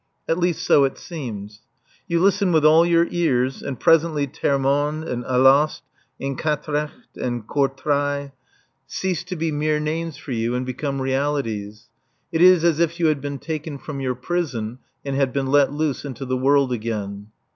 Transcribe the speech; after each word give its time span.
At 0.27 0.39
least 0.39 0.65
so 0.65 0.83
it 0.83 0.97
seems. 0.97 1.61
You 2.07 2.19
listen 2.21 2.51
with 2.51 2.65
all 2.65 2.87
your 2.87 3.05
ears, 3.11 3.61
and 3.61 3.79
presently 3.79 4.25
Termonde 4.25 5.03
and 5.07 5.23
Alost 5.27 5.83
and 6.19 6.35
Quatrecht 6.35 7.17
and 7.17 7.45
Courtrai 7.47 8.31
cease 8.87 9.23
to 9.25 9.35
be 9.35 9.51
mere 9.51 9.79
names 9.79 10.17
for 10.17 10.31
you 10.31 10.55
and 10.55 10.65
become 10.65 11.03
realities. 11.03 11.87
It 12.31 12.41
is 12.41 12.63
as 12.63 12.79
if 12.79 12.99
you 12.99 13.05
had 13.09 13.21
been 13.21 13.37
taken 13.37 13.77
from 13.77 13.99
your 13.99 14.15
prison 14.15 14.79
and 15.05 15.15
had 15.15 15.31
been 15.31 15.51
let 15.51 15.71
loose 15.71 16.03
into 16.03 16.25
the 16.25 16.35
world 16.37 16.73
again. 16.73 17.27